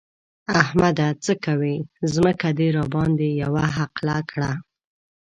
[0.61, 1.07] احمده!
[1.23, 1.75] څه کوې؛
[2.13, 4.51] ځمکه دې راباندې يوه حقله کړه.